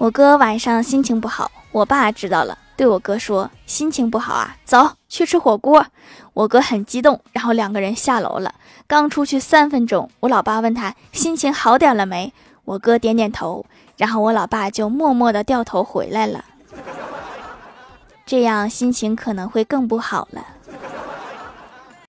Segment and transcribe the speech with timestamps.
[0.00, 5.84] 我哥晚上心情不好我爸知道了对我哥说心情不好啊走去吃火锅。
[6.32, 8.54] 我哥很激动然后两个人下楼了。
[8.86, 12.32] 刚出去三分钟我老爸问他心情好点了没？
[12.64, 13.66] 我哥点点头
[13.98, 16.46] 然后我老爸就默默的掉头回来了。
[18.24, 20.42] 这样心情可能会更不好了。